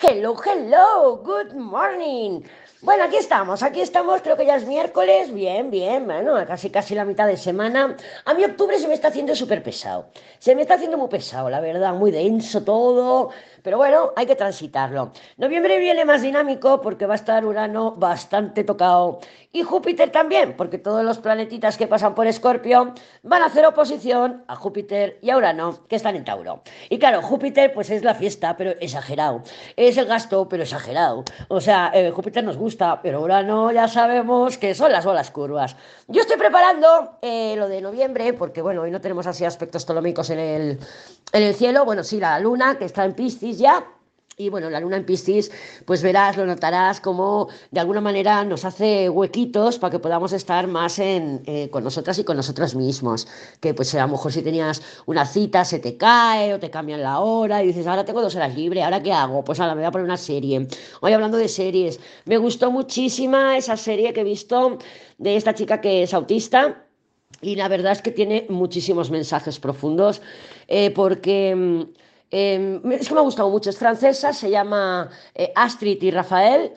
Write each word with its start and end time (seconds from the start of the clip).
Hello, 0.00 0.36
hello, 0.44 1.16
good 1.24 1.54
morning. 1.54 2.42
Bueno, 2.82 3.02
aquí 3.02 3.16
estamos, 3.16 3.64
aquí 3.64 3.80
estamos, 3.80 4.22
creo 4.22 4.36
que 4.36 4.46
ya 4.46 4.54
es 4.54 4.64
miércoles, 4.64 5.34
bien, 5.34 5.72
bien, 5.72 6.06
bueno, 6.06 6.34
casi 6.46 6.70
casi 6.70 6.94
la 6.94 7.04
mitad 7.04 7.26
de 7.26 7.36
semana. 7.36 7.96
A 8.24 8.34
mí 8.34 8.44
octubre 8.44 8.78
se 8.78 8.86
me 8.86 8.94
está 8.94 9.08
haciendo 9.08 9.34
súper 9.34 9.60
pesado, 9.60 10.10
se 10.38 10.54
me 10.54 10.62
está 10.62 10.74
haciendo 10.74 10.98
muy 10.98 11.08
pesado, 11.08 11.50
la 11.50 11.58
verdad, 11.58 11.94
muy 11.94 12.12
denso 12.12 12.62
todo, 12.62 13.30
pero 13.64 13.76
bueno, 13.78 14.12
hay 14.14 14.26
que 14.26 14.36
transitarlo. 14.36 15.10
Noviembre 15.36 15.78
viene 15.78 16.04
más 16.04 16.22
dinámico 16.22 16.80
porque 16.80 17.06
va 17.06 17.14
a 17.14 17.16
estar 17.16 17.44
Urano 17.44 17.96
bastante 17.96 18.62
tocado 18.62 19.18
y 19.50 19.62
Júpiter 19.62 20.10
también, 20.10 20.56
porque 20.56 20.78
todos 20.78 21.04
los 21.04 21.18
planetitas 21.18 21.78
que 21.78 21.86
pasan 21.86 22.14
por 22.14 22.26
Escorpio 22.26 22.92
van 23.22 23.42
a 23.42 23.46
hacer 23.46 23.64
oposición 23.64 24.44
a 24.46 24.56
Júpiter 24.56 25.18
y 25.22 25.30
a 25.30 25.36
Urano, 25.38 25.86
que 25.88 25.96
están 25.96 26.16
en 26.16 26.24
Tauro. 26.24 26.62
Y 26.90 26.98
claro, 26.98 27.22
Júpiter 27.22 27.72
pues 27.72 27.88
es 27.90 28.04
la 28.04 28.14
fiesta, 28.14 28.56
pero 28.56 28.72
exagerado. 28.80 29.42
Es 29.76 29.96
el 29.96 30.06
gasto, 30.06 30.48
pero 30.48 30.64
exagerado. 30.64 31.24
O 31.48 31.60
sea, 31.60 31.90
eh, 31.94 32.10
Júpiter 32.10 32.44
nos 32.44 32.58
gusta, 32.58 33.00
pero 33.00 33.22
Urano 33.22 33.72
ya 33.72 33.88
sabemos 33.88 34.58
que 34.58 34.74
son 34.74 34.92
las 34.92 35.06
olas 35.06 35.30
curvas. 35.30 35.76
Yo 36.08 36.20
estoy 36.20 36.36
preparando 36.36 37.18
eh, 37.22 37.54
lo 37.56 37.68
de 37.68 37.80
noviembre, 37.80 38.34
porque 38.34 38.60
bueno, 38.60 38.82
hoy 38.82 38.90
no 38.90 39.00
tenemos 39.00 39.26
así 39.26 39.44
aspectos 39.46 39.84
ptolomicos 39.84 40.28
en 40.30 40.38
el, 40.38 40.78
en 41.32 41.42
el 41.42 41.54
cielo. 41.54 41.86
Bueno, 41.86 42.04
sí, 42.04 42.20
la 42.20 42.38
luna, 42.38 42.76
que 42.78 42.84
está 42.84 43.04
en 43.04 43.14
Piscis 43.14 43.58
ya, 43.58 43.84
y 44.40 44.50
bueno, 44.50 44.70
la 44.70 44.78
luna 44.78 44.96
en 44.96 45.04
Piscis, 45.04 45.50
pues 45.84 46.00
verás, 46.00 46.36
lo 46.36 46.46
notarás 46.46 47.00
como 47.00 47.48
de 47.72 47.80
alguna 47.80 48.00
manera 48.00 48.44
nos 48.44 48.64
hace 48.64 49.08
huequitos 49.08 49.80
para 49.80 49.90
que 49.90 49.98
podamos 49.98 50.32
estar 50.32 50.68
más 50.68 51.00
en, 51.00 51.42
eh, 51.44 51.68
con 51.70 51.82
nosotras 51.82 52.20
y 52.20 52.24
con 52.24 52.36
nosotros 52.36 52.76
mismos. 52.76 53.26
Que 53.60 53.74
pues 53.74 53.92
a 53.96 54.02
lo 54.06 54.12
mejor 54.12 54.32
si 54.32 54.42
tenías 54.42 54.80
una 55.06 55.26
cita 55.26 55.64
se 55.64 55.80
te 55.80 55.96
cae 55.96 56.54
o 56.54 56.60
te 56.60 56.70
cambian 56.70 57.02
la 57.02 57.18
hora 57.18 57.64
y 57.64 57.66
dices, 57.66 57.88
ahora 57.88 58.04
tengo 58.04 58.22
dos 58.22 58.36
horas 58.36 58.54
libres, 58.54 58.84
¿ahora 58.84 59.02
qué 59.02 59.12
hago? 59.12 59.42
Pues 59.42 59.58
ahora 59.58 59.74
me 59.74 59.80
voy 59.80 59.88
a 59.88 59.90
poner 59.90 60.04
una 60.04 60.16
serie. 60.16 60.68
Hoy 61.00 61.12
hablando 61.12 61.36
de 61.36 61.48
series, 61.48 61.98
me 62.24 62.38
gustó 62.38 62.70
muchísima 62.70 63.56
esa 63.56 63.76
serie 63.76 64.12
que 64.12 64.20
he 64.20 64.24
visto 64.24 64.78
de 65.18 65.34
esta 65.34 65.52
chica 65.52 65.80
que 65.80 66.04
es 66.04 66.14
autista. 66.14 66.84
Y 67.40 67.56
la 67.56 67.66
verdad 67.66 67.92
es 67.92 68.02
que 68.02 68.12
tiene 68.12 68.46
muchísimos 68.48 69.10
mensajes 69.10 69.58
profundos 69.58 70.22
eh, 70.68 70.90
porque 70.92 71.88
Em, 72.30 72.80
es 72.92 73.08
que 73.08 73.14
me 73.14 73.20
ha 73.20 73.22
gustado 73.22 73.48
mucho, 73.50 73.70
es 73.70 73.78
francesa, 73.78 74.32
se 74.32 74.50
llama 74.50 75.10
eh, 75.34 75.52
Astrid 75.54 76.02
y 76.02 76.10
Rafael. 76.10 76.72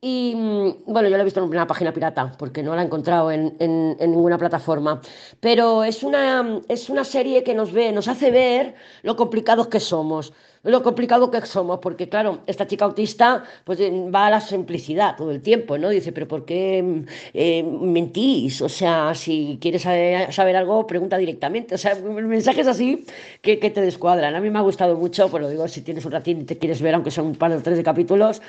Y 0.00 0.34
mm, 0.36 0.84
bueno, 0.86 1.08
yo 1.08 1.16
la 1.16 1.22
he 1.22 1.24
visto 1.24 1.42
en 1.42 1.48
una 1.50 1.66
página 1.66 1.92
pirata, 1.92 2.32
porque 2.38 2.62
no 2.62 2.74
la 2.76 2.82
he 2.82 2.84
encontrado 2.84 3.32
en, 3.32 3.56
ninguna 3.98 4.38
plataforma. 4.38 5.00
Pero 5.40 5.82
es 5.82 6.02
una, 6.04 6.60
es 6.68 6.88
una 6.88 7.04
serie 7.04 7.42
que 7.42 7.54
nos 7.54 7.72
ve, 7.72 7.90
nos 7.92 8.06
hace 8.06 8.30
ver 8.30 8.74
lo 9.02 9.16
complicados 9.16 9.66
que 9.68 9.80
somos 9.80 10.32
lo 10.64 10.82
complicado 10.82 11.30
que 11.30 11.40
somos, 11.46 11.78
porque 11.78 12.08
claro, 12.08 12.40
esta 12.46 12.66
chica 12.66 12.84
autista 12.84 13.44
pues 13.64 13.80
eh, 13.80 13.90
va 14.14 14.26
a 14.26 14.30
la 14.30 14.40
simplicidad 14.40 15.16
todo 15.16 15.30
el 15.30 15.40
tiempo, 15.40 15.78
¿no? 15.78 15.88
Dice, 15.88 16.12
pero 16.12 16.26
¿por 16.28 16.44
qué 16.44 17.04
eh, 17.32 17.62
mentís? 17.62 18.60
O 18.60 18.68
sea, 18.68 19.14
si 19.14 19.58
quieres 19.60 19.82
saber, 19.82 20.56
algo, 20.56 20.86
pregunta 20.86 21.16
directamente. 21.16 21.74
O 21.74 21.78
sea, 21.78 21.94
mensajes 21.96 22.66
así 22.66 23.06
que, 23.42 23.56
te 23.56 23.80
descuadran. 23.80 24.34
A 24.34 24.40
mí 24.40 24.50
me 24.50 24.58
ha 24.58 24.62
gustado 24.62 24.96
mucho, 24.96 25.28
pues 25.30 25.42
lo 25.42 25.48
digo, 25.48 25.68
si 25.68 25.82
tienes 25.82 26.04
un 26.04 26.12
ratín 26.12 26.40
y 26.42 26.44
te 26.44 26.58
quieres 26.58 26.82
ver, 26.82 26.94
aunque 26.94 27.10
son 27.10 27.26
un 27.26 27.36
par 27.36 27.52
o 27.52 27.62
tres 27.62 27.76
de 27.76 27.82
capítulos, 27.84 28.42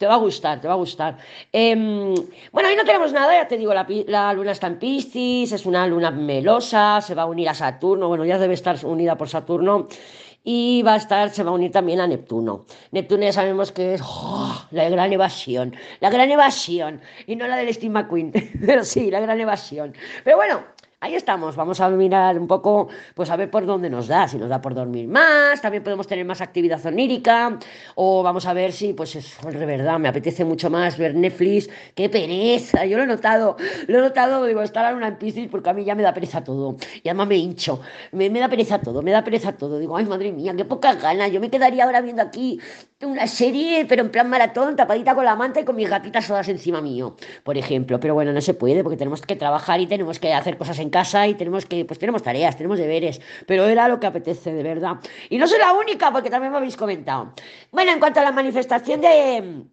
te 0.00 0.06
va 0.06 0.14
a 0.14 0.16
gustar, 0.16 0.62
te 0.62 0.66
va 0.66 0.72
a 0.72 0.78
gustar. 0.78 1.18
Em, 1.52 2.14
bueno, 2.52 2.68
ahí 2.70 2.74
no 2.74 2.84
tenemos 2.86 3.12
nada, 3.12 3.34
ya 3.34 3.46
te 3.46 3.58
digo, 3.58 3.74
la, 3.74 3.86
la, 4.06 4.32
luna 4.32 4.52
está 4.52 4.66
en 4.66 4.78
Piscis, 4.78 5.52
es 5.52 5.66
una 5.66 5.86
luna 5.86 6.10
melosa, 6.10 7.02
se 7.02 7.14
va 7.14 7.22
a 7.22 7.26
unir 7.26 7.50
a 7.50 7.54
Saturno, 7.54 8.08
bueno, 8.08 8.24
ya 8.24 8.38
debe 8.38 8.54
estar 8.54 8.82
unida 8.82 9.18
por 9.18 9.28
Saturno 9.28 9.88
y 10.42 10.82
va 10.82 10.94
a 10.94 10.96
estar, 10.96 11.28
se 11.28 11.42
va 11.42 11.50
a 11.50 11.52
unir 11.52 11.70
también 11.70 12.00
a 12.00 12.06
Neptuno. 12.06 12.64
Neptuno 12.92 13.24
ya 13.24 13.32
sabemos 13.34 13.72
que 13.72 13.92
es 13.92 14.00
¡oh! 14.02 14.66
la 14.70 14.88
gran 14.88 15.12
evasión, 15.12 15.76
la 16.00 16.08
gran 16.08 16.30
evasión, 16.30 17.02
y 17.26 17.36
no 17.36 17.46
la 17.46 17.56
del 17.56 17.74
Steve 17.74 17.92
McQueen, 17.92 18.32
pero 18.66 18.84
sí, 18.84 19.10
la 19.10 19.20
gran 19.20 19.38
evasión. 19.38 19.92
Pero 20.24 20.38
bueno, 20.38 20.62
ahí 21.02 21.14
estamos, 21.14 21.56
vamos 21.56 21.80
a 21.80 21.88
mirar 21.88 22.38
un 22.38 22.46
poco, 22.46 22.88
pues 23.14 23.30
a 23.30 23.36
ver 23.36 23.50
por 23.50 23.64
dónde 23.64 23.88
nos 23.88 24.06
da, 24.06 24.28
si 24.28 24.36
nos 24.36 24.50
da 24.50 24.60
por 24.60 24.74
dormir 24.74 25.08
más, 25.08 25.60
también 25.62 25.82
podemos 25.82 26.06
tener 26.06 26.26
más 26.26 26.42
actividad 26.42 26.84
onírica, 26.84 27.58
o 27.94 28.22
vamos 28.22 28.44
a 28.46 28.52
ver 28.52 28.70
si, 28.72 28.92
pues 28.92 29.16
es 29.16 29.38
de 29.42 29.64
verdad, 29.64 29.98
me 29.98 30.08
apetece 30.08 30.44
mucho 30.44 30.68
más 30.68 30.98
ver 30.98 31.14
Netflix, 31.14 31.70
qué 31.94 32.10
pereza, 32.10 32.84
yo 32.84 32.98
lo 32.98 33.04
he 33.04 33.06
notado, 33.06 33.56
lo 33.86 33.98
he 33.98 34.02
notado, 34.02 34.44
digo, 34.44 34.60
estar 34.60 34.90
en 34.90 34.98
una 34.98 35.18
Piscis 35.18 35.48
porque 35.48 35.70
a 35.70 35.72
mí 35.72 35.84
ya 35.84 35.94
me 35.94 36.02
da 36.02 36.12
pereza 36.12 36.44
todo, 36.44 36.76
y 37.02 37.08
además 37.08 37.28
me 37.28 37.36
hincho, 37.36 37.80
me, 38.12 38.28
me 38.28 38.38
da 38.38 38.50
pereza 38.50 38.78
todo, 38.78 39.00
me 39.00 39.10
da 39.10 39.24
pereza 39.24 39.52
todo, 39.52 39.78
digo, 39.78 39.96
ay 39.96 40.04
madre 40.04 40.32
mía, 40.32 40.52
qué 40.54 40.66
poca 40.66 40.92
ganas, 40.96 41.32
yo 41.32 41.40
me 41.40 41.48
quedaría 41.48 41.84
ahora 41.84 42.02
viendo 42.02 42.20
aquí 42.20 42.60
una 43.02 43.26
serie, 43.26 43.86
pero 43.88 44.02
en 44.02 44.10
plan 44.10 44.28
maratón, 44.28 44.76
tapadita 44.76 45.14
con 45.14 45.24
la 45.24 45.34
manta 45.34 45.60
y 45.60 45.64
con 45.64 45.76
mis 45.76 45.88
gatitas 45.88 46.28
todas 46.28 46.46
encima 46.50 46.82
mío, 46.82 47.16
por 47.42 47.56
ejemplo, 47.56 47.98
pero 47.98 48.12
bueno, 48.12 48.34
no 48.34 48.42
se 48.42 48.52
puede 48.52 48.82
porque 48.82 48.98
tenemos 48.98 49.22
que 49.22 49.36
trabajar 49.36 49.80
y 49.80 49.86
tenemos 49.86 50.18
que 50.18 50.34
hacer 50.34 50.58
cosas 50.58 50.78
en 50.78 50.89
casa 50.90 51.26
y 51.26 51.34
tenemos 51.34 51.66
que, 51.66 51.84
pues 51.84 51.98
tenemos 51.98 52.22
tareas, 52.22 52.56
tenemos 52.56 52.78
deberes, 52.78 53.20
pero 53.46 53.66
era 53.66 53.88
lo 53.88 53.98
que 54.00 54.06
apetece 54.06 54.52
de 54.52 54.62
verdad. 54.62 54.96
Y 55.28 55.38
no 55.38 55.46
soy 55.46 55.58
la 55.58 55.72
única, 55.72 56.12
porque 56.12 56.30
también 56.30 56.52
me 56.52 56.58
habéis 56.58 56.76
comentado. 56.76 57.32
Bueno, 57.70 57.92
en 57.92 58.00
cuanto 58.00 58.20
a 58.20 58.24
la 58.24 58.32
manifestación 58.32 59.00
de 59.00 59.64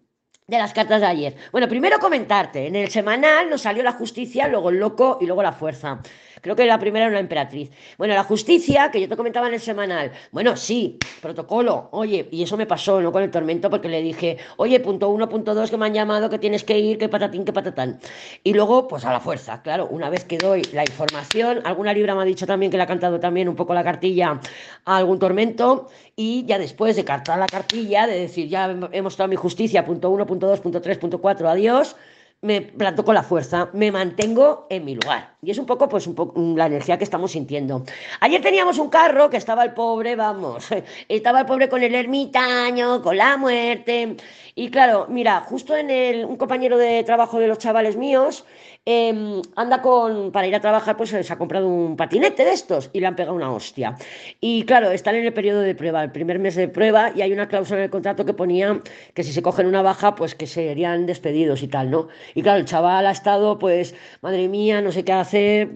de 0.48 0.56
las 0.58 0.72
cartas 0.72 1.02
de 1.02 1.06
ayer. 1.06 1.36
Bueno, 1.52 1.68
primero 1.68 1.98
comentarte, 1.98 2.66
en 2.66 2.74
el 2.74 2.88
semanal 2.88 3.50
nos 3.50 3.60
salió 3.62 3.82
la 3.82 3.92
justicia, 3.92 4.48
luego 4.48 4.70
el 4.70 4.78
loco 4.78 5.18
y 5.20 5.26
luego 5.26 5.42
la 5.42 5.52
fuerza. 5.52 6.00
Creo 6.40 6.56
que 6.56 6.66
la 6.66 6.78
primera 6.78 7.06
era 7.06 7.12
una 7.12 7.20
emperatriz. 7.20 7.70
Bueno, 7.96 8.14
la 8.14 8.24
justicia, 8.24 8.90
que 8.90 9.00
yo 9.00 9.08
te 9.08 9.16
comentaba 9.16 9.48
en 9.48 9.54
el 9.54 9.60
semanal. 9.60 10.12
Bueno, 10.32 10.56
sí, 10.56 10.98
protocolo. 11.20 11.88
Oye, 11.92 12.28
y 12.30 12.42
eso 12.42 12.56
me 12.56 12.66
pasó, 12.66 13.00
¿no? 13.00 13.12
Con 13.12 13.22
el 13.22 13.30
tormento, 13.30 13.70
porque 13.70 13.88
le 13.88 14.02
dije, 14.02 14.38
oye, 14.56 14.80
punto 14.80 15.08
uno, 15.08 15.28
punto 15.28 15.54
dos, 15.54 15.70
que 15.70 15.76
me 15.76 15.86
han 15.86 15.94
llamado, 15.94 16.30
que 16.30 16.38
tienes 16.38 16.64
que 16.64 16.78
ir, 16.78 16.98
que 16.98 17.08
patatín, 17.08 17.44
que 17.44 17.52
patatán. 17.52 17.98
Y 18.44 18.54
luego, 18.54 18.88
pues 18.88 19.04
a 19.04 19.12
la 19.12 19.20
fuerza, 19.20 19.62
claro, 19.62 19.88
una 19.90 20.10
vez 20.10 20.24
que 20.24 20.38
doy 20.38 20.62
la 20.72 20.82
información, 20.82 21.60
alguna 21.64 21.92
libra 21.92 22.14
me 22.14 22.22
ha 22.22 22.24
dicho 22.24 22.46
también 22.46 22.70
que 22.70 22.76
le 22.76 22.82
ha 22.82 22.86
cantado 22.86 23.18
también 23.20 23.48
un 23.48 23.56
poco 23.56 23.74
la 23.74 23.84
cartilla 23.84 24.40
a 24.84 24.96
algún 24.96 25.18
tormento, 25.18 25.88
y 26.16 26.44
ya 26.46 26.58
después 26.58 26.96
de 26.96 27.04
cartar 27.04 27.38
la 27.38 27.46
cartilla, 27.46 28.06
de 28.06 28.20
decir, 28.20 28.48
ya 28.48 28.74
hemos 28.92 29.16
dado 29.16 29.28
mi 29.28 29.36
justicia, 29.36 29.84
punto 29.84 30.10
uno, 30.10 30.26
punto 30.26 30.46
dos, 30.46 30.60
punto 30.60 30.80
tres, 30.80 30.98
punto 30.98 31.20
cuatro, 31.20 31.48
adiós 31.48 31.96
me 32.40 32.62
planto 32.62 33.04
con 33.04 33.16
la 33.16 33.24
fuerza, 33.24 33.68
me 33.72 33.90
mantengo 33.90 34.68
en 34.70 34.84
mi 34.84 34.94
lugar. 34.94 35.34
Y 35.40 35.52
es 35.52 35.58
un 35.58 35.66
poco, 35.66 35.88
pues, 35.88 36.08
un 36.08 36.16
poco 36.16 36.40
la 36.56 36.66
energía 36.66 36.98
que 36.98 37.04
estamos 37.04 37.30
sintiendo. 37.30 37.84
Ayer 38.20 38.42
teníamos 38.42 38.76
un 38.78 38.90
carro 38.90 39.30
que 39.30 39.36
estaba 39.36 39.62
el 39.62 39.72
pobre, 39.72 40.16
vamos, 40.16 40.66
estaba 41.08 41.40
el 41.40 41.46
pobre 41.46 41.68
con 41.68 41.80
el 41.80 41.94
ermitaño, 41.94 43.00
con 43.02 43.16
la 43.16 43.36
muerte. 43.36 44.16
Y 44.56 44.68
claro, 44.68 45.06
mira, 45.08 45.42
justo 45.42 45.76
en 45.76 45.90
el, 45.90 46.24
un 46.24 46.36
compañero 46.36 46.76
de 46.76 47.04
trabajo 47.04 47.38
de 47.38 47.46
los 47.46 47.58
chavales 47.58 47.96
míos 47.96 48.44
Em, 48.90 49.42
anda 49.54 49.82
con, 49.82 50.32
para 50.32 50.46
ir 50.46 50.54
a 50.54 50.60
trabajar, 50.60 50.96
pues 50.96 51.10
se 51.10 51.32
ha 51.32 51.36
comprado 51.36 51.68
un 51.68 51.94
patinete 51.94 52.42
de 52.42 52.52
estos 52.52 52.88
y 52.94 53.00
le 53.00 53.06
han 53.06 53.16
pegado 53.16 53.36
una 53.36 53.52
hostia. 53.52 53.98
Y 54.40 54.64
claro, 54.64 54.90
están 54.90 55.14
en 55.14 55.26
el 55.26 55.34
periodo 55.34 55.60
de 55.60 55.74
prueba, 55.74 56.02
el 56.02 56.10
primer 56.10 56.38
mes 56.38 56.54
de 56.54 56.68
prueba, 56.68 57.12
y 57.14 57.20
hay 57.20 57.30
una 57.30 57.48
cláusula 57.48 57.80
en 57.80 57.84
el 57.84 57.90
contrato 57.90 58.24
que 58.24 58.32
ponía 58.32 58.80
que 59.12 59.24
si 59.24 59.34
se 59.34 59.42
cogen 59.42 59.66
una 59.66 59.82
baja, 59.82 60.14
pues 60.14 60.34
que 60.34 60.46
serían 60.46 61.04
despedidos 61.04 61.62
y 61.62 61.68
tal, 61.68 61.90
¿no? 61.90 62.08
Y 62.34 62.40
claro, 62.40 62.60
el 62.60 62.64
chaval 62.64 63.06
ha 63.06 63.10
estado, 63.10 63.58
pues, 63.58 63.94
madre 64.22 64.48
mía, 64.48 64.80
no 64.80 64.90
sé 64.90 65.04
qué 65.04 65.12
hacer, 65.28 65.70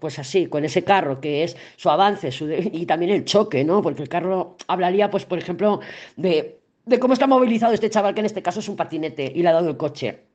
pues 0.00 0.18
así, 0.18 0.46
con 0.46 0.64
ese 0.64 0.84
carro, 0.84 1.20
que 1.20 1.44
es 1.44 1.56
su 1.76 1.88
avance 1.90 2.30
y 2.72 2.86
también 2.86 3.12
el 3.12 3.24
choque, 3.24 3.64
¿no? 3.64 3.82
Porque 3.82 4.02
el 4.02 4.08
carro 4.08 4.56
hablaría, 4.66 5.10
pues, 5.10 5.24
por 5.24 5.38
ejemplo, 5.38 5.80
de, 6.16 6.58
de 6.84 6.98
cómo 6.98 7.14
está 7.14 7.26
movilizado 7.26 7.72
este 7.72 7.90
chaval, 7.90 8.14
que 8.14 8.20
en 8.20 8.26
este 8.26 8.42
caso 8.42 8.60
es 8.60 8.68
un 8.68 8.76
patinete, 8.76 9.32
y 9.34 9.42
le 9.42 9.48
ha 9.48 9.52
dado 9.52 9.70
el 9.70 9.76
coche. 9.76 10.26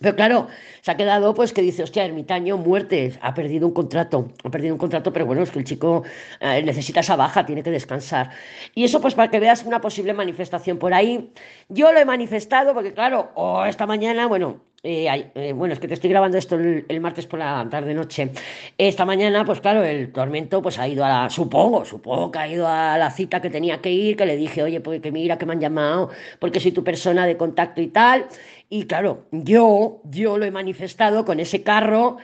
Pero 0.00 0.14
claro, 0.14 0.48
se 0.82 0.90
ha 0.90 0.96
quedado 0.96 1.32
pues 1.34 1.52
que 1.54 1.62
dice, 1.62 1.82
hostia, 1.82 2.04
ermitaño, 2.04 2.58
muerte, 2.58 3.14
ha 3.22 3.32
perdido 3.32 3.66
un 3.66 3.72
contrato, 3.72 4.28
ha 4.44 4.50
perdido 4.50 4.74
un 4.74 4.78
contrato, 4.78 5.10
pero 5.10 5.24
bueno, 5.24 5.42
es 5.42 5.50
que 5.50 5.58
el 5.58 5.64
chico 5.64 6.02
eh, 6.40 6.62
necesita 6.62 7.00
esa 7.00 7.16
baja, 7.16 7.46
tiene 7.46 7.62
que 7.62 7.70
descansar. 7.70 8.30
Y 8.74 8.84
eso 8.84 9.00
pues 9.00 9.14
para 9.14 9.30
que 9.30 9.40
veas 9.40 9.64
una 9.64 9.80
posible 9.80 10.12
manifestación 10.12 10.78
por 10.78 10.92
ahí. 10.92 11.32
Yo 11.70 11.92
lo 11.92 11.98
he 11.98 12.04
manifestado 12.04 12.74
porque 12.74 12.92
claro, 12.92 13.30
oh, 13.36 13.64
esta 13.64 13.86
mañana, 13.86 14.26
bueno, 14.26 14.60
eh, 14.86 15.30
eh, 15.34 15.52
bueno, 15.52 15.74
es 15.74 15.80
que 15.80 15.88
te 15.88 15.94
estoy 15.94 16.10
grabando 16.10 16.38
esto 16.38 16.54
el, 16.54 17.00
martes 17.00 17.26
por 17.26 17.40
la 17.40 17.66
tarde-noche. 17.68 18.30
Esta 18.78 19.04
mañana, 19.04 19.44
pues 19.44 19.60
claro, 19.60 19.82
el 19.82 20.12
tormento 20.12 20.62
pues 20.62 20.78
ha 20.78 20.86
ido 20.86 21.04
a 21.04 21.08
la, 21.08 21.30
supongo, 21.30 21.84
supongo 21.84 22.30
que 22.30 22.38
ha 22.38 22.46
ido 22.46 22.68
a 22.68 22.96
la 22.96 23.10
cita 23.10 23.40
que 23.40 23.50
tenía 23.50 23.80
que 23.80 23.90
ir, 23.90 24.16
que 24.16 24.24
le 24.26 24.36
dije, 24.36 24.62
oye, 24.62 24.80
pues 24.80 25.00
que 25.00 25.10
mira, 25.10 25.38
que 25.38 25.44
me 25.44 25.54
han 25.54 25.60
llamado, 25.60 26.10
porque 26.38 26.60
soy 26.60 26.70
tu 26.70 26.84
persona 26.84 27.26
de 27.26 27.36
contacto 27.36 27.80
y 27.80 27.88
tal. 27.88 28.26
Y 28.68 28.84
claro, 28.86 29.26
yo, 29.32 30.00
yo 30.04 30.38
lo 30.38 30.44
he 30.44 30.52
manifestado 30.52 31.24
con 31.24 31.40
ese 31.40 31.64
carro. 31.64 32.18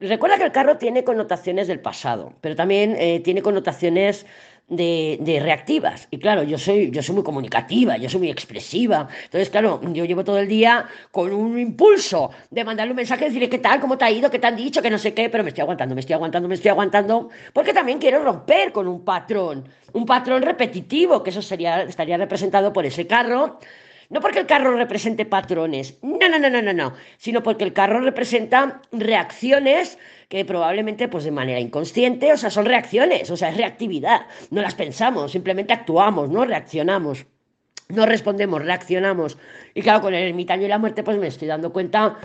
Recuerda 0.00 0.38
que 0.38 0.44
el 0.44 0.52
carro 0.52 0.76
tiene 0.76 1.04
connotaciones 1.04 1.68
del 1.68 1.80
pasado, 1.80 2.34
pero 2.40 2.56
también 2.56 2.96
eh, 2.98 3.20
tiene 3.20 3.42
connotaciones 3.42 4.26
de, 4.68 5.40
reactivas. 5.42 6.08
Y 6.10 6.18
claro, 6.18 6.42
yo 6.42 6.58
soy, 6.58 6.90
yo 6.90 7.02
soy 7.02 7.14
muy 7.14 7.24
comunicativa, 7.24 7.96
yo 7.96 8.08
soy 8.08 8.20
muy 8.20 8.30
expresiva. 8.30 9.08
Entonces, 9.24 9.50
claro, 9.50 9.80
yo 9.92 10.04
llevo 10.04 10.24
todo 10.24 10.38
el 10.38 10.48
día 10.48 10.86
con 11.10 11.32
un 11.32 11.58
impulso 11.58 12.30
de 12.50 12.64
mandarle 12.64 12.92
un 12.92 12.96
mensaje, 12.96 13.26
decirle 13.26 13.48
qué 13.48 13.58
tal, 13.58 13.80
cómo 13.80 13.96
te 13.96 14.04
ha 14.04 14.10
ido, 14.10 14.30
qué 14.30 14.38
te 14.38 14.46
han 14.46 14.56
dicho, 14.56 14.82
que 14.82 14.90
no 14.90 14.98
sé 14.98 15.14
qué, 15.14 15.28
pero 15.28 15.42
me 15.42 15.50
estoy 15.50 15.62
aguantando, 15.62 15.94
me 15.94 16.00
estoy 16.00 16.14
aguantando, 16.14 16.48
me 16.48 16.54
estoy 16.54 16.70
aguantando, 16.70 17.30
porque 17.52 17.72
también 17.72 17.98
quiero 17.98 18.22
romper 18.22 18.72
con 18.72 18.88
un 18.88 19.04
patrón, 19.04 19.68
un 19.92 20.04
patrón 20.04 20.42
repetitivo, 20.42 21.22
que 21.22 21.30
eso 21.30 21.42
sería, 21.42 21.82
estaría 21.82 22.16
representado 22.16 22.72
por 22.72 22.84
ese 22.84 23.06
carro 23.06 23.58
No 24.10 24.20
porque 24.20 24.38
el 24.38 24.46
carro 24.46 24.74
represente 24.74 25.26
patrones, 25.26 25.98
no, 26.02 26.28
no, 26.28 26.38
no, 26.38 26.48
no, 26.48 26.62
no, 26.62 26.72
no, 26.72 26.94
sino 27.18 27.42
porque 27.42 27.64
el 27.64 27.74
carro 27.74 28.00
representa 28.00 28.80
reacciones 28.90 29.98
que 30.28 30.44
probablemente 30.46 31.08
pues 31.08 31.24
de 31.24 31.30
manera 31.30 31.60
inconsciente, 31.60 32.32
o 32.32 32.36
sea, 32.38 32.48
son 32.50 32.64
reacciones, 32.64 33.30
o 33.30 33.36
sea, 33.36 33.50
es 33.50 33.56
reactividad, 33.58 34.22
no 34.50 34.62
las 34.62 34.74
pensamos, 34.74 35.32
simplemente 35.32 35.74
actuamos, 35.74 36.30
no 36.30 36.44
reaccionamos. 36.44 37.26
No 37.90 38.04
respondemos, 38.04 38.62
reaccionamos. 38.62 39.38
Y 39.72 39.80
claro, 39.80 40.02
con 40.02 40.12
el 40.12 40.28
ermitaño 40.28 40.66
y 40.66 40.68
la 40.68 40.78
muerte, 40.78 41.02
pues 41.02 41.16
me 41.16 41.26
estoy 41.26 41.48
dando 41.48 41.72
cuenta 41.72 42.18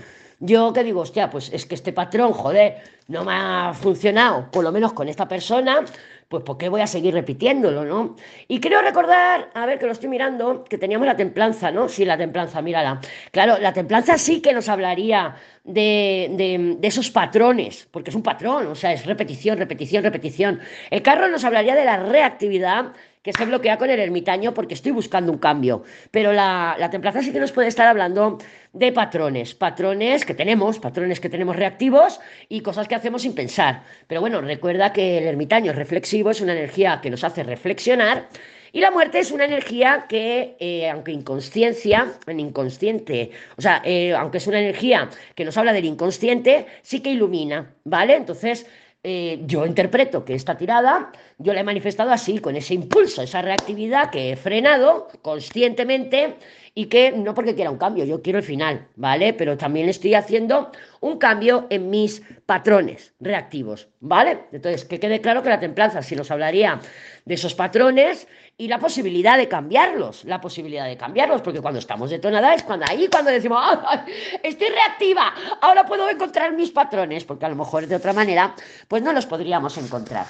yo 0.46 0.74
que 0.74 0.84
digo, 0.84 1.00
hostia, 1.00 1.30
pues 1.30 1.50
es 1.54 1.66
que 1.66 1.76
este 1.76 1.94
patrón, 1.94 2.34
joder, 2.34 2.82
no 3.08 3.24
me 3.24 3.32
ha 3.34 3.74
funcionado, 3.74 4.52
por 4.52 4.64
lo 4.64 4.74
menos 4.74 4.92
con 4.92 5.08
esta 5.08 5.26
persona, 5.26 5.86
pues 6.28 6.44
¿por 6.44 6.58
qué 6.58 6.68
voy 6.68 6.82
a 6.82 6.88
seguir 6.88 7.14
repitiéndolo, 7.14 7.86
no? 7.86 8.18
Y 8.50 8.60
creo 8.60 8.82
recordar, 8.82 9.52
a 9.54 9.66
ver, 9.66 9.80
que 9.80 9.86
lo 9.86 9.94
estoy 9.94 10.10
mirando, 10.10 10.66
que 10.66 10.78
teníamos 10.78 11.08
la 11.08 11.16
templanza, 11.16 11.72
¿no? 11.72 11.88
Sí, 11.88 12.04
la 12.04 12.18
templanza, 12.18 12.62
mírala. 12.62 13.00
Claro, 13.32 13.58
la 13.58 13.72
templanza 13.72 14.18
sí 14.18 14.42
que 14.42 14.52
nos 14.52 14.68
hablaría 14.68 15.36
de, 15.64 16.30
de, 16.32 16.76
de, 16.78 16.88
esos 16.90 17.10
patrones, 17.10 17.88
porque 17.90 18.10
es 18.10 18.16
un 18.16 18.24
patrón, 18.24 18.68
o 18.68 18.76
sea, 18.76 18.92
es 18.92 19.06
repetición, 19.06 19.58
repetición, 19.58 20.04
repetición. 20.04 20.60
El 20.90 21.02
carro 21.02 21.30
nos 21.30 21.46
hablaría 21.46 21.76
de 21.76 21.86
la 21.86 21.98
reactividad 22.04 22.92
que 23.24 23.34
se 23.34 23.46
bloquea 23.46 23.78
con 23.78 23.90
el 23.90 24.00
ermitaño 24.00 24.54
porque 24.54 24.74
estoy 24.76 24.92
buscando 24.92 25.32
un 25.32 25.40
cambio. 25.40 25.84
Pero 26.12 26.34
la, 26.34 26.76
la 26.78 27.22
sí 27.22 27.32
que 27.32 27.40
nos 27.40 27.52
puede 27.52 27.70
estar 27.70 27.88
hablando 27.88 28.38
de 28.74 28.92
patrones, 28.92 29.56
patrones 29.56 30.26
que 30.26 30.34
tenemos, 30.34 30.80
patrones 30.80 31.20
que 31.20 31.30
tenemos 31.30 31.56
reactivos 31.56 32.20
y 32.50 32.62
cosas 32.62 32.88
que 32.88 32.96
hacemos 32.96 33.22
sin 33.22 33.34
pensar. 33.34 33.84
Pero 34.08 34.22
bueno, 34.22 34.42
recuerda 34.42 34.92
que 34.92 35.18
el 35.20 35.24
ermitaño 35.26 35.72
reflexivo 35.74 36.32
es 36.32 36.42
una 36.42 36.52
energía 36.52 37.00
que 37.02 37.10
nos 37.10 37.24
hace 37.24 37.44
reflexionar 37.44 38.28
y 38.76 38.82
la 38.82 38.90
muerte 38.90 39.20
es 39.20 39.30
una 39.30 39.46
energía 39.46 40.08
que, 40.10 40.58
eh, 40.60 40.90
aunque 40.90 41.12
inconsciencia, 41.12 42.12
en 42.26 42.40
inconsciente, 42.40 43.30
o 43.56 43.62
sea, 43.62 43.84
eh, 43.86 44.14
aunque 44.14 44.40
es 44.40 44.48
una 44.48 44.60
energía 44.60 45.12
que 45.36 45.46
nos 45.46 45.56
habla 45.58 45.74
del 45.74 45.86
inconsciente, 45.86 46.66
sí 46.82 47.00
que 47.02 47.12
ilumina, 47.12 47.76
¿vale? 47.84 48.16
Entonces, 48.16 48.66
eh, 49.04 49.42
yo 49.46 49.66
interpreto 49.66 50.24
que 50.24 50.34
esta 50.34 50.58
tirada 50.58 51.12
yo 51.38 51.54
la 51.54 51.60
he 51.60 51.64
manifestado 51.64 52.12
así, 52.12 52.40
con 52.40 52.56
ese 52.56 52.74
impulso, 52.74 53.22
esa 53.22 53.42
reactividad 53.42 54.10
que 54.10 54.32
he 54.32 54.36
frenado 54.38 55.10
conscientemente 55.22 56.38
y 56.74 56.86
que 56.86 57.12
no 57.12 57.34
porque 57.34 57.54
quiera 57.54 57.70
un 57.70 57.78
cambio, 57.78 58.06
yo 58.06 58.22
quiero 58.22 58.40
el 58.40 58.46
final, 58.46 58.88
¿vale? 58.96 59.34
Pero 59.34 59.58
también 59.58 59.90
estoy 59.90 60.16
haciendo 60.16 60.72
un 61.02 61.18
cambio 61.18 61.68
en 61.70 61.90
mis 61.90 62.22
patrones 62.46 63.14
reactivos, 63.20 63.90
¿vale? 64.00 64.46
Entonces, 64.52 64.86
que 64.86 65.00
quede 65.00 65.22
claro 65.22 65.44
que 65.44 65.50
la 65.50 65.60
templanza 65.60 66.02
sí 66.02 66.16
nos 66.16 66.32
hablaría 66.32 66.80
de 67.26 67.34
esos 67.34 67.54
patrones 67.54 68.28
y 68.58 68.68
la 68.68 68.80
posibilidad 68.80 69.38
de 69.38 69.48
cambiarlos, 69.48 70.26
la 70.26 70.40
posibilidad 70.40 70.86
de 70.86 70.96
cambiarlos, 70.96 71.42
porque 71.42 71.62
cuando 71.62 71.80
estamos 71.80 72.10
detonada 72.10 72.54
es 72.54 72.64
cuando 72.64 72.86
ahí 72.88 73.08
cuando 73.10 73.32
decimos, 73.32 73.60
¡Ay, 73.86 74.00
estoy 74.44 74.70
reactiva, 74.70 75.34
ahora 75.62 75.86
puedo 75.86 76.10
encontrar 76.10 76.54
mis 76.54 76.70
patrones, 76.72 77.24
porque 77.24 77.46
a 77.46 77.50
lo 77.50 77.56
mejor 77.56 77.88
de 77.88 77.96
otra 77.96 78.14
manera, 78.14 78.56
pues 78.88 79.02
no 79.02 79.12
los 79.12 79.26
podríamos 79.26 79.78
encontrar. 79.78 80.28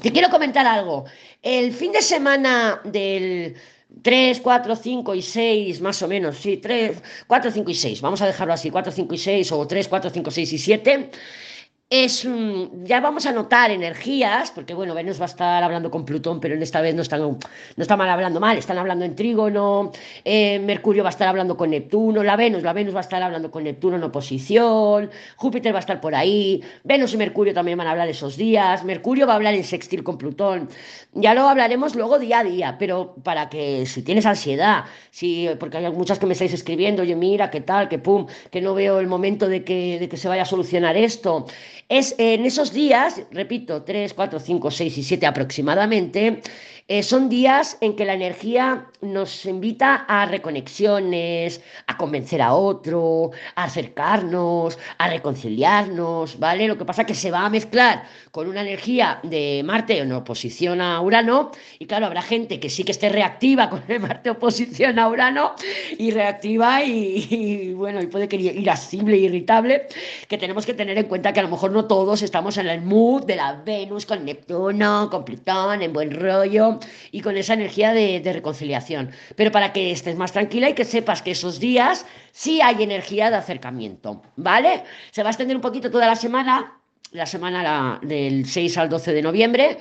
Te 0.00 0.12
quiero 0.12 0.28
comentar 0.28 0.66
algo. 0.66 1.06
El 1.42 1.72
fin 1.72 1.92
de 1.92 2.02
semana 2.02 2.80
del 2.84 3.56
3, 4.02 4.40
4, 4.40 4.76
5 4.76 5.14
y 5.14 5.22
6, 5.22 5.80
más 5.80 6.02
o 6.02 6.08
menos, 6.08 6.36
sí, 6.36 6.58
3, 6.58 7.02
4, 7.26 7.50
5 7.50 7.70
y 7.70 7.74
6, 7.74 8.00
vamos 8.02 8.20
a 8.20 8.26
dejarlo 8.26 8.52
así, 8.52 8.70
4, 8.70 8.92
5 8.92 9.14
y 9.14 9.18
6, 9.18 9.52
o 9.52 9.66
3, 9.66 9.88
4, 9.88 10.10
5, 10.10 10.30
6 10.30 10.52
y 10.52 10.58
7, 10.58 11.10
es, 11.88 12.26
ya 12.82 13.00
vamos 13.00 13.26
a 13.26 13.32
notar 13.32 13.70
energías, 13.70 14.50
porque 14.50 14.74
bueno, 14.74 14.92
Venus 14.92 15.20
va 15.20 15.26
a 15.26 15.28
estar 15.28 15.62
hablando 15.62 15.88
con 15.88 16.04
Plutón, 16.04 16.40
pero 16.40 16.56
en 16.56 16.62
esta 16.62 16.80
vez 16.80 16.96
no 16.96 17.02
están, 17.02 17.20
no 17.20 17.38
está 17.76 17.96
mal 17.96 18.08
hablando 18.10 18.40
mal, 18.40 18.58
están 18.58 18.78
hablando 18.78 19.04
en 19.04 19.14
trígono, 19.14 19.92
eh, 20.24 20.58
Mercurio 20.58 21.04
va 21.04 21.10
a 21.10 21.12
estar 21.12 21.28
hablando 21.28 21.56
con 21.56 21.70
Neptuno, 21.70 22.24
la 22.24 22.34
Venus, 22.34 22.64
la 22.64 22.72
Venus 22.72 22.92
va 22.92 22.98
a 22.98 23.02
estar 23.02 23.22
hablando 23.22 23.52
con 23.52 23.62
Neptuno 23.62 23.96
en 23.96 24.02
oposición, 24.02 25.10
Júpiter 25.36 25.72
va 25.72 25.78
a 25.78 25.80
estar 25.80 26.00
por 26.00 26.16
ahí, 26.16 26.60
Venus 26.82 27.14
y 27.14 27.18
Mercurio 27.18 27.54
también 27.54 27.78
van 27.78 27.86
a 27.86 27.92
hablar 27.92 28.08
esos 28.08 28.36
días, 28.36 28.82
Mercurio 28.82 29.28
va 29.28 29.34
a 29.34 29.36
hablar 29.36 29.54
en 29.54 29.62
sextil 29.62 30.02
con 30.02 30.18
Plutón, 30.18 30.68
ya 31.12 31.34
lo 31.34 31.48
hablaremos 31.48 31.94
luego 31.94 32.18
día 32.18 32.40
a 32.40 32.44
día, 32.44 32.76
pero 32.80 33.14
para 33.22 33.48
que 33.48 33.86
si 33.86 34.02
tienes 34.02 34.26
ansiedad, 34.26 34.86
si, 35.12 35.48
porque 35.60 35.76
hay 35.76 35.92
muchas 35.92 36.18
que 36.18 36.26
me 36.26 36.32
estáis 36.32 36.52
escribiendo, 36.52 37.02
oye 37.02 37.14
mira, 37.14 37.48
qué 37.48 37.60
tal, 37.60 37.88
que 37.88 38.00
pum, 38.00 38.26
que 38.50 38.60
no 38.60 38.74
veo 38.74 38.98
el 38.98 39.06
momento 39.06 39.48
de 39.48 39.62
que, 39.62 40.00
de 40.00 40.08
que 40.08 40.16
se 40.16 40.26
vaya 40.26 40.42
a 40.42 40.46
solucionar 40.46 40.96
esto, 40.96 41.46
es 41.88 42.14
en 42.18 42.44
esos 42.44 42.72
días, 42.72 43.22
repito, 43.30 43.82
3, 43.82 44.14
4, 44.14 44.40
5, 44.40 44.70
6 44.70 44.98
y 44.98 45.02
7 45.02 45.26
aproximadamente, 45.26 46.42
eh, 46.88 47.02
son 47.02 47.28
días 47.28 47.78
en 47.80 47.96
que 47.96 48.04
la 48.04 48.14
energía 48.14 48.86
nos 49.00 49.44
invita 49.44 50.04
a 50.08 50.24
reconexiones, 50.26 51.60
a 51.88 51.96
convencer 51.96 52.40
a 52.40 52.54
otro, 52.54 53.32
a 53.56 53.64
acercarnos, 53.64 54.78
a 54.98 55.08
reconciliarnos, 55.08 56.38
¿vale? 56.38 56.68
Lo 56.68 56.78
que 56.78 56.84
pasa 56.84 57.02
es 57.02 57.08
que 57.08 57.14
se 57.14 57.32
va 57.32 57.44
a 57.44 57.50
mezclar 57.50 58.04
con 58.30 58.48
una 58.48 58.60
energía 58.60 59.18
de 59.24 59.62
Marte 59.64 59.98
en 59.98 60.12
oposición 60.12 60.80
a 60.80 61.00
Urano, 61.00 61.50
y 61.80 61.86
claro, 61.86 62.06
habrá 62.06 62.22
gente 62.22 62.60
que 62.60 62.70
sí 62.70 62.84
que 62.84 62.92
esté 62.92 63.08
reactiva 63.08 63.68
con 63.68 63.82
el 63.88 63.98
Marte 63.98 64.30
oposición 64.30 65.00
a 65.00 65.08
Urano, 65.08 65.54
y 65.98 66.12
reactiva 66.12 66.84
y, 66.84 67.74
bueno, 67.74 68.00
y 68.00 68.06
puede 68.06 68.28
que 68.28 68.36
irascible, 68.36 69.16
irritable, 69.16 69.88
que 70.28 70.38
tenemos 70.38 70.64
que 70.64 70.74
tener 70.74 70.96
en 70.98 71.06
cuenta 71.06 71.32
que 71.32 71.40
a 71.40 71.42
lo 71.42 71.48
mejor 71.48 71.72
no 71.72 71.86
todos 71.86 72.22
estamos 72.22 72.58
en 72.58 72.68
el 72.68 72.82
mood 72.82 73.24
de 73.24 73.36
la 73.36 73.54
Venus 73.54 74.06
con 74.06 74.24
Neptuno, 74.24 75.08
con 75.10 75.24
Plutón, 75.24 75.82
en 75.82 75.92
buen 75.92 76.12
rollo, 76.12 76.75
y 77.10 77.20
con 77.20 77.36
esa 77.36 77.54
energía 77.54 77.92
de, 77.92 78.20
reconciliación. 78.32 79.10
Pero 79.34 79.52
para 79.52 79.72
que 79.72 79.90
estés 79.90 80.16
más 80.16 80.32
tranquila 80.32 80.68
y 80.68 80.74
que 80.74 80.84
sepas 80.84 81.22
que 81.22 81.32
esos 81.32 81.60
días 81.60 82.06
sí 82.32 82.60
hay 82.60 82.82
energía 82.82 83.30
de 83.30 83.36
acercamiento, 83.36 84.22
¿vale? 84.36 84.82
Se 85.10 85.22
va 85.22 85.30
a 85.30 85.32
extender 85.32 85.56
un 85.56 85.62
poquito 85.62 85.90
toda 85.90 86.06
la 86.06 86.16
semana, 86.16 86.78
la 87.12 87.26
semana 87.26 87.98
del 88.02 88.46
6 88.46 88.78
al 88.78 88.88
12 88.88 89.12
de 89.12 89.22
noviembre, 89.22 89.78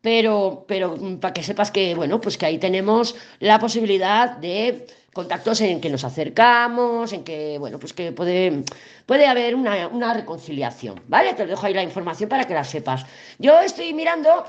pero, 0.00 0.64
pero 0.68 0.96
para 1.20 1.34
que 1.34 1.42
sepas 1.42 1.70
que, 1.70 1.94
bueno, 1.94 2.20
pues 2.20 2.38
que 2.38 2.46
ahí 2.46 2.58
tenemos 2.58 3.16
la 3.40 3.58
posibilidad 3.58 4.36
de 4.36 4.86
contactos 5.16 5.62
en 5.62 5.80
que 5.80 5.88
nos 5.88 6.04
acercamos, 6.04 7.12
en 7.14 7.24
que, 7.24 7.58
bueno, 7.58 7.78
pues 7.78 7.94
que 7.94 8.12
puede, 8.12 8.62
puede 9.06 9.26
haber 9.26 9.54
una, 9.54 9.88
una 9.88 10.12
reconciliación, 10.12 11.00
¿vale? 11.08 11.32
Te 11.32 11.46
dejo 11.46 11.64
ahí 11.66 11.72
la 11.72 11.82
información 11.82 12.28
para 12.28 12.44
que 12.44 12.52
la 12.52 12.64
sepas. 12.64 13.06
Yo 13.38 13.58
estoy 13.60 13.94
mirando 13.94 14.44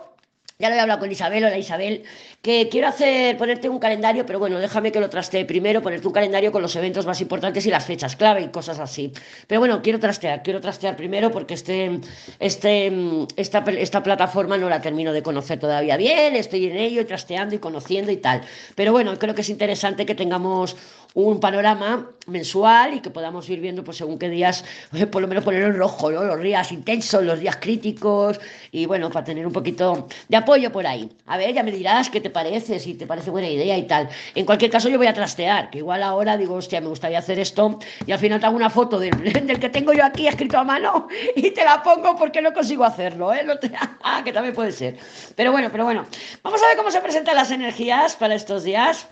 ya 0.59 0.69
lo 0.69 0.75
he 0.75 0.79
hablado 0.79 1.01
con 1.01 1.11
Isabel, 1.11 1.45
hola 1.45 1.57
Isabel, 1.57 2.03
que 2.41 2.67
quiero 2.69 2.87
hacer, 2.87 3.37
ponerte 3.37 3.69
un 3.69 3.77
calendario, 3.77 4.25
pero 4.25 4.39
bueno, 4.39 4.57
déjame 4.57 4.91
que 4.91 4.99
lo 4.99 5.07
trastee 5.07 5.45
primero, 5.45 5.83
ponerte 5.83 6.07
un 6.07 6.13
calendario 6.13 6.51
con 6.51 6.63
los 6.63 6.75
eventos 6.75 7.05
más 7.05 7.21
importantes 7.21 7.67
y 7.67 7.69
las 7.69 7.85
fechas 7.85 8.15
clave 8.15 8.41
y 8.41 8.47
cosas 8.47 8.79
así. 8.79 9.13
Pero 9.45 9.61
bueno, 9.61 9.83
quiero 9.83 9.99
trastear, 9.99 10.41
quiero 10.41 10.59
trastear 10.59 10.95
primero 10.95 11.29
porque 11.29 11.53
este, 11.53 11.99
este, 12.39 12.91
esta, 13.35 13.59
esta 13.59 14.01
plataforma 14.01 14.57
no 14.57 14.67
la 14.67 14.81
termino 14.81 15.13
de 15.13 15.21
conocer 15.21 15.59
todavía 15.59 15.95
bien, 15.95 16.35
estoy 16.35 16.65
en 16.65 16.77
ello, 16.77 17.05
trasteando 17.05 17.53
y 17.53 17.59
conociendo 17.59 18.11
y 18.11 18.17
tal. 18.17 18.41
Pero 18.73 18.91
bueno, 18.91 19.19
creo 19.19 19.35
que 19.35 19.41
es 19.41 19.49
interesante 19.49 20.07
que 20.07 20.15
tengamos 20.15 20.75
un 21.23 21.39
panorama 21.39 22.11
mensual 22.27 22.93
y 22.93 22.99
que 22.99 23.09
podamos 23.09 23.49
ir 23.49 23.59
viendo, 23.59 23.83
pues 23.83 23.97
según 23.97 24.19
qué 24.19 24.29
días, 24.29 24.63
por 25.11 25.19
lo 25.19 25.27
menos 25.27 25.43
poner 25.43 25.63
en 25.63 25.75
rojo, 25.75 26.11
¿no? 26.11 26.23
Los 26.23 26.39
días 26.39 26.71
intensos, 26.71 27.23
los 27.23 27.39
días 27.39 27.57
críticos 27.57 28.39
y 28.71 28.85
bueno, 28.85 29.09
para 29.09 29.25
tener 29.25 29.47
un 29.47 29.51
poquito 29.51 30.07
de 30.27 30.37
apoyo 30.37 30.71
por 30.71 30.85
ahí. 30.85 31.09
A 31.25 31.37
ver, 31.37 31.55
ya 31.55 31.63
me 31.63 31.71
dirás 31.71 32.11
qué 32.11 32.21
te 32.21 32.29
parece, 32.29 32.79
si 32.79 32.93
te 32.93 33.07
parece 33.07 33.31
buena 33.31 33.49
idea 33.49 33.75
y 33.75 33.87
tal. 33.87 34.09
En 34.35 34.45
cualquier 34.45 34.69
caso, 34.69 34.89
yo 34.89 34.99
voy 34.99 35.07
a 35.07 35.13
trastear, 35.13 35.71
que 35.71 35.79
igual 35.79 36.03
ahora 36.03 36.37
digo, 36.37 36.53
hostia, 36.53 36.81
me 36.81 36.87
gustaría 36.87 37.17
hacer 37.17 37.39
esto 37.39 37.79
y 38.05 38.11
al 38.11 38.19
final 38.19 38.39
te 38.39 38.45
hago 38.45 38.55
una 38.55 38.69
foto 38.69 38.99
del, 38.99 39.11
del 39.47 39.59
que 39.59 39.69
tengo 39.69 39.93
yo 39.93 40.05
aquí 40.05 40.27
escrito 40.27 40.59
a 40.59 40.63
mano 40.63 41.07
y 41.35 41.49
te 41.49 41.63
la 41.63 41.81
pongo 41.81 42.15
porque 42.15 42.43
no 42.43 42.53
consigo 42.53 42.83
hacerlo, 42.83 43.33
¿eh? 43.33 43.43
No 43.43 43.57
te, 43.57 43.71
ah, 44.03 44.21
que 44.23 44.31
también 44.31 44.53
puede 44.53 44.71
ser. 44.71 44.97
Pero 45.35 45.51
bueno, 45.51 45.69
pero 45.71 45.83
bueno, 45.83 46.05
vamos 46.43 46.61
a 46.61 46.67
ver 46.67 46.77
cómo 46.77 46.91
se 46.91 47.01
presentan 47.01 47.35
las 47.35 47.49
energías 47.49 48.15
para 48.15 48.35
estos 48.35 48.63
días. 48.63 49.07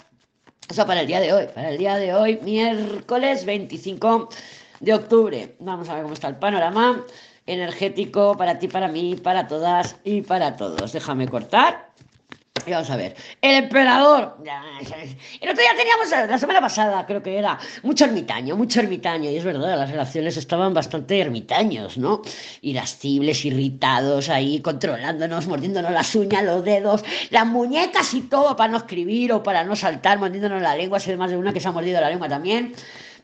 O 0.70 0.74
sea, 0.74 0.86
para 0.86 1.02
el 1.02 1.08
día 1.08 1.20
de 1.20 1.32
hoy, 1.32 1.48
para 1.54 1.70
el 1.70 1.78
día 1.78 1.96
de 1.98 2.14
hoy, 2.14 2.40
miércoles 2.42 3.46
25 3.46 4.30
de 4.80 4.94
octubre. 4.94 5.56
Vamos 5.60 5.90
a 5.90 5.94
ver 5.94 6.04
cómo 6.04 6.16
está 6.16 6.28
el 6.28 6.38
panorama 6.38 7.06
energético 7.46 8.36
para 8.36 8.58
ti, 8.58 8.68
para 8.68 8.88
mí, 8.88 9.16
para 9.16 9.48
todas 9.48 9.96
y 10.04 10.22
para 10.24 10.56
todos. 10.56 10.92
Déjame 10.92 11.28
cortar. 11.28 11.92
Y 12.66 12.72
vamos 12.72 12.90
a 12.90 12.96
ver. 12.96 13.16
El 13.42 13.64
emperador. 13.64 14.38
El 14.44 15.50
otro 15.50 15.62
día 15.62 15.72
teníamos, 15.78 16.30
la 16.30 16.38
semana 16.38 16.62
pasada 16.62 17.06
creo 17.06 17.22
que 17.22 17.38
era, 17.38 17.60
mucho 17.84 18.06
ermitaño, 18.06 18.56
mucho 18.56 18.80
ermitaño. 18.80 19.30
Y 19.30 19.38
es 19.38 19.44
verdad, 19.44 19.78
las 19.78 19.92
relaciones 19.92 20.38
estaban 20.38 20.74
bastante 20.74 21.20
ermitaños, 21.20 21.98
¿no? 21.98 22.22
Irascibles, 22.62 23.46
irritados, 23.46 24.30
ahí 24.30 24.62
controlándonos, 24.62 25.48
mordiéndonos 25.48 25.92
las 25.92 26.16
uñas, 26.16 26.44
los 26.44 26.64
dedos, 26.64 27.04
las 27.30 27.46
muñecas 27.46 28.14
y 28.14 28.22
todo 28.22 28.56
para 28.56 28.72
no 28.72 28.78
escribir 28.78 29.32
o 29.34 29.44
para 29.44 29.64
no 29.64 29.76
saltar, 29.76 30.18
mordiéndonos 30.18 30.62
la 30.62 30.76
lengua. 30.76 31.00
Hay 31.06 31.18
más 31.18 31.30
de 31.30 31.38
una 31.38 31.54
que 31.54 31.60
se 31.60 31.68
ha 31.68 31.72
mordido 31.72 32.02
la 32.02 32.10
lengua 32.10 32.28
también. 32.28 32.74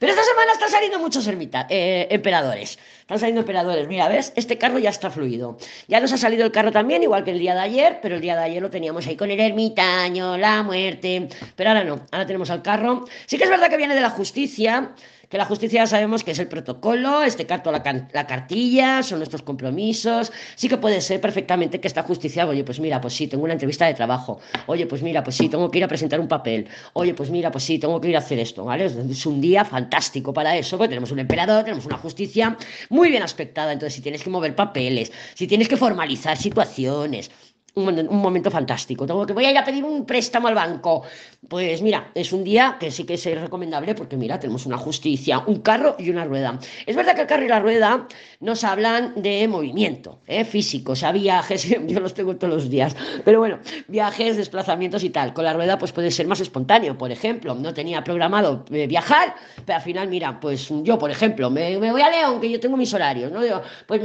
Pero 0.02 0.14
esta 0.14 0.26
semana 0.26 0.54
están 0.54 0.72
saliendo 0.72 0.98
muchos 0.98 1.28
ermita, 1.28 1.68
eh, 1.70 2.08
emperadores. 2.10 2.80
Están 3.02 3.20
saliendo 3.20 3.42
emperadores. 3.42 3.88
Mira, 3.88 4.08
¿ves? 4.08 4.34
Este 4.36 4.58
carro 4.58 4.80
ya 4.80 4.90
está 4.90 5.12
fluido. 5.12 5.60
Ya 5.88 6.00
nos 6.00 6.12
ha 6.12 6.18
salido 6.18 6.44
el 6.44 6.52
carro 6.52 6.72
también, 6.72 7.04
igual 7.04 7.24
que 7.24 7.30
el 7.30 7.38
día 7.38 7.54
de 7.54 7.60
ayer, 7.60 8.00
pero 8.02 8.16
el 8.16 8.22
día 8.22 8.36
de 8.36 8.46
ayer 8.46 8.64
lo 8.64 8.72
teníamos 8.72 9.06
ahí 9.06 9.16
con 9.16 9.30
el 9.30 9.40
ermitaño, 9.40 10.40
la 10.40 10.64
muerte. 10.64 11.30
Pero 11.56 11.70
ahora 11.70 11.84
no, 11.84 12.04
ahora 12.12 12.26
tenemos 12.26 12.50
al 12.50 12.64
carro. 12.64 13.06
Sí 13.28 13.38
que 13.38 13.44
es 13.44 13.50
verdad 13.52 13.70
que 13.70 13.78
viene 13.78 13.94
de 13.94 14.02
la 14.02 14.10
justicia 14.10 14.92
que 15.32 15.38
la 15.38 15.46
justicia 15.46 15.84
ya 15.84 15.88
sabemos 15.88 16.26
que 16.26 16.32
es 16.32 16.40
el 16.40 16.50
protocolo, 16.50 17.24
este 17.24 17.46
carto 17.46 17.72
la, 17.72 17.82
la, 18.12 18.28
cartilla, 18.28 19.02
son 19.02 19.20
nuestros 19.20 19.42
compromisos, 19.42 20.30
sí 20.56 20.68
que 20.68 20.78
puede 20.78 21.00
ser 21.00 21.22
perfectamente 21.22 21.80
que 21.80 21.88
esta 21.88 22.04
justicia, 22.04 22.46
oye, 22.46 22.66
pues 22.66 22.82
mira, 22.82 23.00
pues 23.00 23.14
sí, 23.14 23.28
tengo 23.28 23.46
una 23.46 23.54
entrevista 23.54 23.86
de 23.86 23.94
trabajo, 23.94 24.42
oye, 24.66 24.86
pues 24.88 25.02
mira, 25.02 25.24
pues 25.24 25.38
sí, 25.38 25.48
tengo 25.48 25.72
que 25.72 25.78
ir 25.78 25.86
a 25.86 25.88
presentar 25.88 26.20
un 26.20 26.28
papel, 26.28 26.68
oye, 26.94 27.14
pues 27.14 27.30
mira, 27.30 27.50
pues 27.50 27.64
sí, 27.64 27.80
tengo 27.80 28.02
que 28.02 28.10
ir 28.10 28.18
a 28.18 28.20
hacer 28.20 28.40
esto, 28.40 28.66
¿vale? 28.66 28.86
Es 28.86 29.26
un 29.26 29.40
día 29.40 29.64
fantástico 29.64 30.34
para 30.34 30.58
eso, 30.58 30.78
porque 30.78 30.90
tenemos 30.90 31.12
un 31.12 31.20
emperador, 31.20 31.64
tenemos 31.64 31.86
una 31.86 31.98
justicia 31.98 32.58
muy 32.90 33.10
bien 33.10 33.24
aspectada, 33.24 33.72
entonces 33.72 33.94
si 33.94 34.02
tienes 34.02 34.24
que 34.24 34.30
mover 34.30 34.54
papeles, 34.54 35.14
si 35.34 35.48
tienes 35.48 35.70
que 35.70 35.78
formalizar 35.78 36.36
situaciones, 36.36 37.32
un, 37.76 38.22
momento 38.22 38.52
fantástico. 38.52 39.06
Tengo 39.06 39.26
que 39.26 39.34
voy 39.34 39.46
a 39.46 39.52
ir 39.52 39.58
a 39.58 39.64
pedir 39.64 39.84
un 39.84 40.06
préstamo 40.06 40.48
al 40.48 40.56
banco. 40.56 41.04
Pues 41.48 41.82
mira, 41.82 42.12
es 42.14 42.34
un 42.34 42.44
día 42.44 42.78
que 42.80 42.92
sí 42.92 43.06
que 43.06 43.14
es 43.14 43.26
recomendable 43.26 43.96
porque 43.96 44.18
mira, 44.18 44.40
tenemos 44.40 44.66
una 44.66 44.78
justicia, 44.78 45.40
un 45.40 45.62
carro 45.62 45.96
y 45.98 46.10
una 46.10 46.26
rueda. 46.26 46.60
Es 46.86 46.96
verdad 46.96 47.16
que 47.16 47.22
el 47.22 47.28
carro 47.28 47.46
y 47.46 47.48
la 47.48 47.60
rueda 47.60 48.08
nos 48.40 48.64
hablan 48.64 49.22
de 49.22 49.48
movimiento 49.48 50.20
¿eh? 50.28 50.44
físico, 50.44 50.94
o 50.94 50.96
sea, 50.96 51.12
viajes, 51.12 51.68
yo 51.88 52.00
los 52.00 52.14
tengo 52.14 52.36
todos 52.36 52.54
los 52.54 52.70
días, 52.70 52.96
pero 53.24 53.40
bueno, 53.40 53.60
viajes, 53.88 54.38
desplazamientos 54.38 55.04
y 55.04 55.10
tal. 55.10 55.34
Con 55.34 55.46
la 55.46 55.54
rueda 55.54 55.78
pues 55.78 55.92
puede 55.92 56.12
ser 56.12 56.28
más 56.28 56.42
espontáneo, 56.42 56.98
por 56.98 57.12
ejemplo, 57.12 57.56
no 57.56 57.74
tenía 57.74 58.04
programado 58.04 58.66
eh, 58.72 58.88
viajar, 58.88 59.36
pero 59.66 59.78
al 59.78 59.84
final, 59.84 60.08
mira, 60.10 60.40
pues 60.40 60.70
yo, 60.84 60.98
por 60.98 61.12
ejemplo, 61.12 61.50
me, 61.50 61.78
voy 61.78 62.02
a 62.02 62.10
León, 62.10 62.42
que 62.42 62.50
yo 62.50 62.60
tengo 62.60 62.78
mis 62.78 62.94
horarios, 62.94 63.32
¿no? 63.32 63.42
pues 63.86 64.02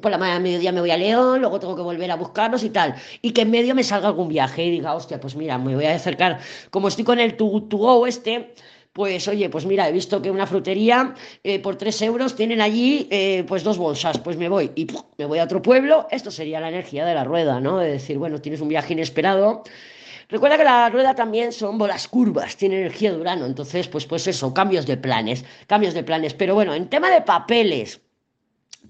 por 0.00 0.10
la 0.10 0.18
mañana, 0.18 0.40
mediodía 0.40 0.72
me 0.72 0.80
voy 0.80 0.90
a 0.90 0.96
León, 0.96 1.40
luego 1.40 1.60
tengo 1.60 1.76
que 1.76 1.82
volver 1.82 2.10
a 2.10 2.16
buscarlos 2.16 2.62
y 2.64 2.70
tal 2.70 2.94
y 3.22 3.32
que 3.32 3.42
en 3.42 3.50
medio 3.50 3.74
me 3.74 3.84
salga 3.84 4.08
algún 4.08 4.28
viaje 4.28 4.64
y 4.64 4.70
diga, 4.70 4.94
hostia, 4.94 5.20
pues 5.20 5.34
mira, 5.36 5.58
me 5.58 5.74
voy 5.74 5.86
a 5.86 5.94
acercar, 5.94 6.38
como 6.70 6.88
estoy 6.88 7.04
con 7.04 7.18
el 7.18 7.36
to, 7.36 7.46
go 7.46 8.06
este, 8.06 8.54
pues 8.92 9.28
oye, 9.28 9.48
pues 9.48 9.66
mira, 9.66 9.88
he 9.88 9.92
visto 9.92 10.20
que 10.20 10.30
una 10.30 10.46
frutería 10.46 11.14
eh, 11.44 11.58
por 11.60 11.76
tres 11.76 12.00
euros 12.02 12.34
tienen 12.34 12.60
allí 12.60 13.06
eh, 13.10 13.44
pues 13.46 13.62
dos 13.62 13.78
bolsas, 13.78 14.18
pues 14.18 14.36
me 14.36 14.48
voy 14.48 14.72
y 14.74 14.86
me 15.16 15.26
voy 15.26 15.38
a 15.38 15.44
otro 15.44 15.62
pueblo, 15.62 16.06
esto 16.10 16.30
sería 16.30 16.60
la 16.60 16.68
energía 16.68 17.04
de 17.04 17.14
la 17.14 17.24
rueda, 17.24 17.60
¿no? 17.60 17.78
De 17.78 17.92
decir, 17.92 18.18
bueno, 18.18 18.40
tienes 18.40 18.60
un 18.60 18.68
viaje 18.68 18.92
inesperado. 18.92 19.62
Recuerda 20.28 20.56
que 20.56 20.64
la 20.64 20.88
rueda 20.90 21.14
también 21.14 21.52
son 21.52 21.76
bolas 21.76 22.06
curvas, 22.06 22.56
tiene 22.56 22.80
energía 22.80 23.10
de 23.10 23.18
Urano, 23.20 23.46
entonces 23.46 23.88
pues, 23.88 24.06
pues 24.06 24.28
eso, 24.28 24.54
cambios 24.54 24.86
de 24.86 24.96
planes, 24.96 25.44
cambios 25.66 25.92
de 25.92 26.04
planes. 26.04 26.34
Pero 26.34 26.54
bueno, 26.54 26.72
en 26.72 26.88
tema 26.88 27.10
de 27.10 27.20
papeles, 27.22 28.00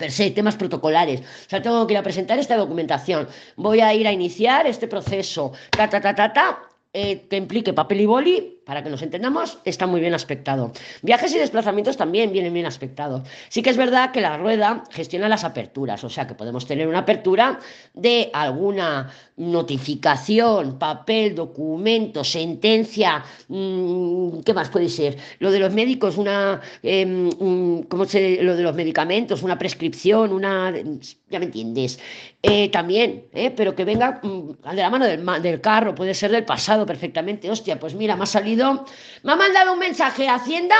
per 0.00 0.10
se, 0.10 0.30
temas 0.30 0.56
protocolares. 0.56 1.20
O 1.20 1.48
sea, 1.50 1.60
tengo 1.60 1.86
que 1.86 1.92
ir 1.94 1.98
a 1.98 2.02
presentar 2.02 2.38
esta 2.38 2.56
documentación. 2.56 3.28
Voy 3.56 3.80
a 3.80 3.92
ir 3.92 4.08
a 4.08 4.12
iniciar 4.12 4.66
este 4.66 4.88
proceso. 4.88 5.52
Ta, 5.70 5.88
ta, 5.90 6.00
ta, 6.00 6.14
ta, 6.14 6.32
ta. 6.32 6.62
Eh, 6.92 7.28
que 7.28 7.36
implique 7.36 7.72
papel 7.72 8.00
y 8.00 8.06
boli, 8.06 8.59
para 8.70 8.84
que 8.84 8.88
nos 8.88 9.02
entendamos, 9.02 9.58
está 9.64 9.88
muy 9.88 10.00
bien 10.00 10.14
aspectado. 10.14 10.70
Viajes 11.02 11.34
y 11.34 11.38
desplazamientos 11.38 11.96
también 11.96 12.30
vienen 12.30 12.54
bien 12.54 12.66
aspectados. 12.66 13.22
Sí 13.48 13.62
que 13.62 13.70
es 13.70 13.76
verdad 13.76 14.12
que 14.12 14.20
la 14.20 14.38
rueda 14.38 14.84
gestiona 14.92 15.28
las 15.28 15.42
aperturas, 15.42 16.04
o 16.04 16.08
sea 16.08 16.28
que 16.28 16.34
podemos 16.34 16.66
tener 16.66 16.86
una 16.86 17.00
apertura 17.00 17.58
de 17.94 18.30
alguna 18.32 19.10
notificación, 19.38 20.78
papel, 20.78 21.34
documento, 21.34 22.22
sentencia, 22.22 23.24
mmm, 23.48 24.38
¿qué 24.44 24.54
más 24.54 24.68
puede 24.68 24.88
ser? 24.88 25.16
Lo 25.40 25.50
de 25.50 25.58
los 25.58 25.72
médicos, 25.72 26.16
una, 26.16 26.60
eh, 26.84 27.28
¿cómo 27.88 28.04
se, 28.04 28.40
lo 28.40 28.54
de 28.54 28.62
los 28.62 28.76
medicamentos, 28.76 29.42
una 29.42 29.58
prescripción, 29.58 30.32
una, 30.32 30.72
ya 31.28 31.40
me 31.40 31.46
entiendes. 31.46 31.98
Eh, 32.42 32.68
también, 32.70 33.24
eh, 33.32 33.50
pero 33.50 33.74
que 33.74 33.84
venga 33.84 34.20
mm, 34.22 34.70
de 34.70 34.76
la 34.76 34.90
mano 34.90 35.06
del, 35.06 35.24
del 35.42 35.60
carro, 35.60 35.94
puede 35.94 36.14
ser 36.14 36.30
del 36.30 36.44
pasado 36.44 36.86
perfectamente. 36.86 37.50
Hostia, 37.50 37.80
pues 37.80 37.94
mira, 37.94 38.14
me 38.16 38.22
ha 38.22 38.26
salido 38.26 38.59
me 39.22 39.32
ha 39.32 39.36
mandado 39.36 39.72
un 39.72 39.78
mensaje 39.78 40.28
a 40.28 40.34
Hacienda 40.34 40.76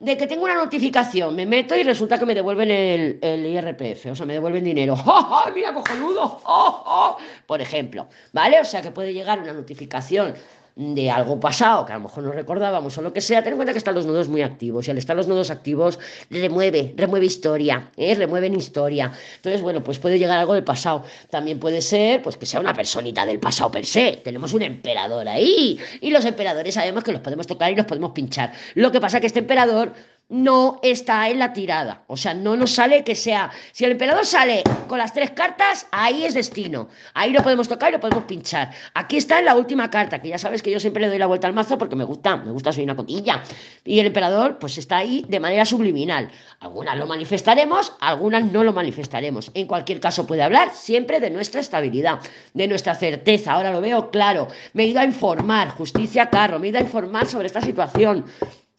de 0.00 0.16
que 0.16 0.26
tengo 0.26 0.44
una 0.44 0.54
notificación. 0.54 1.34
Me 1.34 1.46
meto 1.46 1.76
y 1.76 1.82
resulta 1.82 2.18
que 2.18 2.26
me 2.26 2.34
devuelven 2.34 2.70
el, 2.70 3.18
el 3.22 3.46
IRPF, 3.46 4.06
o 4.06 4.16
sea, 4.16 4.26
me 4.26 4.34
devuelven 4.34 4.64
dinero. 4.64 4.94
¡Oh, 5.06 5.44
mira, 5.54 5.72
cojonudo! 5.72 6.40
¡Oh, 6.44 6.82
oh! 6.86 7.16
Por 7.46 7.60
ejemplo, 7.60 8.08
¿vale? 8.32 8.60
O 8.60 8.64
sea, 8.64 8.82
que 8.82 8.90
puede 8.90 9.12
llegar 9.12 9.38
una 9.40 9.52
notificación 9.52 10.34
de 10.76 11.10
algo 11.10 11.38
pasado 11.38 11.86
que 11.86 11.92
a 11.92 11.96
lo 11.96 12.02
mejor 12.02 12.24
no 12.24 12.32
recordábamos 12.32 12.98
o 12.98 13.02
lo 13.02 13.12
que 13.12 13.20
sea, 13.20 13.42
ten 13.42 13.52
en 13.52 13.58
cuenta 13.58 13.72
que 13.72 13.78
están 13.78 13.94
los 13.94 14.06
nodos 14.06 14.28
muy 14.28 14.42
activos 14.42 14.88
y 14.88 14.90
al 14.90 14.98
estar 14.98 15.14
los 15.14 15.28
nodos 15.28 15.50
activos 15.50 15.98
remueve, 16.30 16.94
remueve 16.96 17.26
historia, 17.26 17.90
¿eh? 17.96 18.14
remueven 18.14 18.54
historia. 18.54 19.12
Entonces, 19.36 19.62
bueno, 19.62 19.84
pues 19.84 19.98
puede 19.98 20.18
llegar 20.18 20.38
algo 20.38 20.54
del 20.54 20.64
pasado. 20.64 21.04
También 21.30 21.60
puede 21.60 21.80
ser 21.80 22.22
pues 22.22 22.36
que 22.36 22.46
sea 22.46 22.60
una 22.60 22.74
personita 22.74 23.24
del 23.24 23.38
pasado 23.38 23.70
per 23.70 23.86
se. 23.86 24.20
Tenemos 24.24 24.52
un 24.52 24.62
emperador 24.62 25.28
ahí 25.28 25.78
y 26.00 26.10
los 26.10 26.24
emperadores 26.24 26.74
sabemos 26.74 27.04
que 27.04 27.12
los 27.12 27.20
podemos 27.20 27.46
tocar 27.46 27.70
y 27.70 27.76
los 27.76 27.86
podemos 27.86 28.10
pinchar. 28.10 28.52
Lo 28.74 28.90
que 28.90 29.00
pasa 29.00 29.20
que 29.20 29.26
este 29.26 29.40
emperador 29.40 29.92
no 30.28 30.80
está 30.82 31.28
en 31.28 31.38
la 31.38 31.52
tirada. 31.52 32.02
O 32.06 32.16
sea, 32.16 32.34
no 32.34 32.56
nos 32.56 32.72
sale 32.72 33.04
que 33.04 33.14
sea. 33.14 33.50
Si 33.72 33.84
el 33.84 33.92
emperador 33.92 34.24
sale 34.24 34.62
con 34.88 34.98
las 34.98 35.12
tres 35.12 35.30
cartas, 35.30 35.86
ahí 35.92 36.24
es 36.24 36.34
destino. 36.34 36.88
Ahí 37.12 37.32
lo 37.32 37.42
podemos 37.42 37.68
tocar 37.68 37.90
y 37.90 37.92
lo 37.92 38.00
podemos 38.00 38.24
pinchar. 38.24 38.70
Aquí 38.94 39.18
está 39.18 39.38
en 39.38 39.44
la 39.44 39.54
última 39.54 39.90
carta, 39.90 40.20
que 40.20 40.28
ya 40.28 40.38
sabes 40.38 40.62
que 40.62 40.70
yo 40.70 40.80
siempre 40.80 41.02
le 41.02 41.08
doy 41.08 41.18
la 41.18 41.26
vuelta 41.26 41.46
al 41.46 41.52
mazo 41.52 41.76
porque 41.76 41.94
me 41.94 42.04
gusta, 42.04 42.36
me 42.36 42.50
gusta, 42.52 42.72
soy 42.72 42.84
una 42.84 42.96
cotilla. 42.96 43.42
Y 43.84 44.00
el 44.00 44.06
emperador, 44.06 44.58
pues 44.58 44.78
está 44.78 44.98
ahí 44.98 45.24
de 45.28 45.40
manera 45.40 45.66
subliminal. 45.66 46.30
Algunas 46.60 46.96
lo 46.96 47.06
manifestaremos, 47.06 47.92
algunas 48.00 48.44
no 48.44 48.64
lo 48.64 48.72
manifestaremos. 48.72 49.50
En 49.54 49.66
cualquier 49.66 50.00
caso, 50.00 50.26
puede 50.26 50.42
hablar 50.42 50.70
siempre 50.74 51.20
de 51.20 51.30
nuestra 51.30 51.60
estabilidad, 51.60 52.20
de 52.54 52.66
nuestra 52.66 52.94
certeza. 52.94 53.52
Ahora 53.52 53.70
lo 53.70 53.80
veo 53.80 54.10
claro. 54.10 54.48
Me 54.72 54.84
he 54.84 54.86
ido 54.86 55.00
a 55.00 55.04
informar, 55.04 55.70
justicia 55.70 56.30
carro, 56.30 56.58
me 56.58 56.68
he 56.68 56.70
ido 56.70 56.78
a 56.78 56.82
informar 56.82 57.26
sobre 57.26 57.46
esta 57.46 57.60
situación 57.60 58.24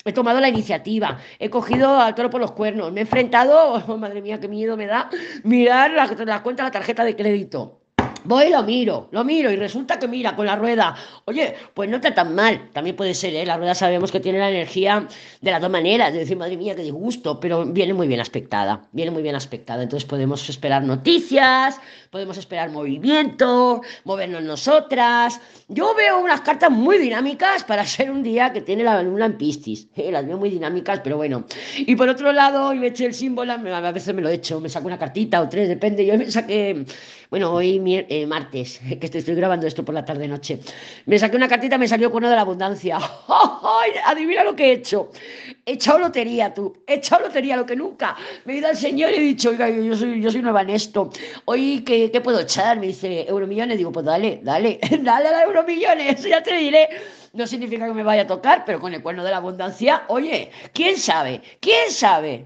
He 0.07 0.13
tomado 0.13 0.39
la 0.39 0.49
iniciativa, 0.49 1.17
he 1.39 1.49
cogido 1.49 1.99
al 1.99 2.13
toro 2.13 2.29
por 2.29 2.39
los 2.39 2.51
cuernos, 2.51 2.91
me 2.91 2.99
he 2.99 3.03
enfrentado, 3.03 3.79
madre 3.97 4.21
mía, 4.21 4.39
qué 4.39 4.47
miedo 4.47 4.77
me 4.77 4.85
da 4.85 5.09
mirar 5.43 5.91
la, 5.91 6.05
la 6.25 6.43
cuenta, 6.43 6.63
la 6.63 6.69
tarjeta 6.69 7.03
de 7.03 7.15
crédito. 7.15 7.81
Voy 8.25 8.45
y 8.45 8.49
lo 8.49 8.63
miro, 8.63 9.07
lo 9.11 9.23
miro 9.23 9.51
y 9.51 9.55
resulta 9.55 9.99
que 9.99 10.07
mira 10.07 10.35
con 10.35 10.47
la 10.47 10.55
rueda. 10.55 10.95
Oye, 11.25 11.55
pues 11.75 11.87
no 11.89 11.97
está 11.97 12.13
tan 12.13 12.33
mal. 12.33 12.69
También 12.73 12.95
puede 12.95 13.13
ser, 13.13 13.35
¿eh? 13.35 13.45
La 13.45 13.55
rueda 13.55 13.75
sabemos 13.75 14.11
que 14.11 14.19
tiene 14.19 14.39
la 14.39 14.49
energía 14.49 15.07
de 15.41 15.51
las 15.51 15.61
dos 15.61 15.69
maneras. 15.69 16.11
De 16.11 16.19
decir, 16.19 16.35
madre 16.35 16.57
mía, 16.57 16.75
qué 16.75 16.81
disgusto, 16.81 17.39
pero 17.39 17.65
viene 17.65 17.93
muy 17.93 18.07
bien 18.07 18.19
aspectada. 18.19 18.87
Viene 18.93 19.11
muy 19.11 19.21
bien 19.21 19.35
aspectada. 19.35 19.83
Entonces 19.83 20.09
podemos 20.09 20.49
esperar 20.49 20.83
noticias, 20.83 21.79
podemos 22.09 22.37
esperar 22.37 22.71
movimiento, 22.71 23.81
movernos 24.05 24.41
nosotras. 24.41 25.39
Yo 25.67 25.93
veo 25.93 26.19
unas 26.19 26.41
cartas 26.41 26.71
muy 26.71 26.97
dinámicas 26.97 27.63
para 27.63 27.85
ser 27.85 28.09
un 28.09 28.23
día 28.23 28.51
que 28.51 28.61
tiene 28.61 28.83
la 28.83 29.03
luna 29.03 29.27
en 29.27 29.37
Piscis. 29.37 29.87
¿eh? 29.95 30.11
Las 30.11 30.25
veo 30.25 30.37
muy 30.39 30.49
dinámicas, 30.49 31.01
pero 31.03 31.17
bueno. 31.17 31.45
Y 31.77 31.95
por 31.95 32.09
otro 32.09 32.31
lado, 32.31 32.73
y 32.73 32.79
me 32.79 32.87
eché 32.87 33.05
el 33.05 33.13
símbolo, 33.13 33.53
a 33.53 33.91
veces 33.91 34.15
me 34.15 34.23
lo 34.23 34.29
he 34.29 34.33
hecho, 34.33 34.59
me 34.59 34.69
saco 34.69 34.87
una 34.87 34.97
cartita 34.97 35.41
o 35.41 35.47
tres, 35.47 35.67
depende. 35.67 36.03
Yo 36.03 36.17
me 36.17 36.31
saqué 36.31 36.85
bueno, 37.29 37.51
hoy 37.51 37.79
eh, 38.21 38.27
martes, 38.27 38.79
que 38.99 39.05
estoy 39.05 39.35
grabando 39.35 39.67
esto 39.67 39.83
por 39.83 39.95
la 39.95 40.05
tarde-noche, 40.05 40.59
me 41.05 41.19
saqué 41.19 41.35
una 41.37 41.47
cartita, 41.47 41.77
me 41.77 41.87
salió 41.87 42.11
cuando 42.11 42.29
de 42.29 42.35
la 42.35 42.41
abundancia. 42.41 42.97
Adivina 44.05 44.43
lo 44.43 44.55
que 44.55 44.69
he 44.69 44.71
hecho. 44.73 45.11
He 45.65 45.73
echado 45.73 45.99
lotería, 45.99 46.53
tú. 46.53 46.75
He 46.87 46.95
echado 46.95 47.23
lotería, 47.23 47.57
lo 47.57 47.65
que 47.65 47.75
nunca. 47.75 48.15
Me 48.45 48.53
he 48.53 48.57
ido 48.57 48.67
al 48.67 48.77
señor 48.77 49.11
y 49.11 49.15
he 49.15 49.19
dicho, 49.19 49.49
oiga, 49.49 49.69
yo 49.69 49.95
soy, 49.95 50.21
yo 50.21 50.29
soy 50.31 50.41
nueva 50.41 50.61
en 50.61 50.69
esto. 50.71 51.09
Hoy, 51.45 51.83
¿qué, 51.85 52.11
¿qué 52.11 52.21
puedo 52.21 52.39
echar? 52.39 52.79
Me 52.79 52.87
dice, 52.87 53.27
euromillones. 53.27 53.77
Digo, 53.77 53.91
pues 53.91 54.05
dale, 54.05 54.39
dale, 54.43 54.79
dale 55.01 55.27
a 55.29 55.31
la 55.31 55.43
euromillones, 55.43 56.23
ya 56.23 56.41
te 56.43 56.55
diré. 56.55 56.89
No 57.33 57.45
significa 57.47 57.87
que 57.87 57.93
me 57.93 58.03
vaya 58.03 58.23
a 58.23 58.27
tocar, 58.27 58.63
pero 58.65 58.79
con 58.79 58.93
el 58.93 59.01
cuerno 59.01 59.23
de 59.23 59.31
la 59.31 59.37
abundancia, 59.37 60.03
oye, 60.07 60.51
¿quién 60.73 60.97
sabe? 60.97 61.41
¿Quién 61.59 61.91
sabe? 61.91 62.43